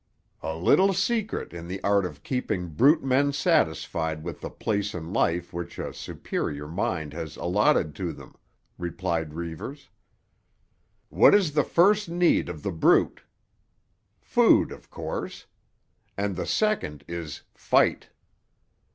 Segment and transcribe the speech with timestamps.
[0.41, 5.13] "A little secret in the art of keeping brute men satisfied with the place in
[5.13, 8.33] life which a superior mind has allotted to them,"
[8.79, 9.89] replied Reivers.
[11.09, 13.21] "What is the first need of the brute?
[14.19, 15.45] Food, of course.
[16.17, 18.09] And the second is—fight.